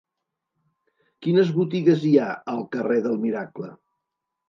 [1.27, 3.75] Quines botigues hi ha al carrer del Miracle?